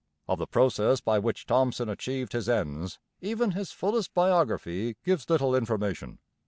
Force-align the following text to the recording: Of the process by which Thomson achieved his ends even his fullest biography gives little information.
Of 0.27 0.39
the 0.39 0.47
process 0.47 0.99
by 0.99 1.19
which 1.19 1.45
Thomson 1.45 1.87
achieved 1.87 2.33
his 2.33 2.49
ends 2.49 2.97
even 3.19 3.51
his 3.51 3.71
fullest 3.71 4.15
biography 4.15 4.97
gives 5.05 5.29
little 5.29 5.53
information. 5.55 6.17